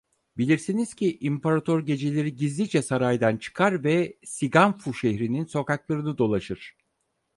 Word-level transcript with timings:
Bilirsiniz 0.37 0.93
ki 0.93 1.17
İmparator 1.19 1.85
geceleri 1.85 2.35
gizlice 2.35 2.81
saraydan 2.81 3.37
çıkar 3.37 3.83
ve 3.83 4.17
SiGanFu 4.25 4.93
şehrinin 4.93 5.45
sokaklarını 5.45 6.17
dolaşır. 6.17 6.75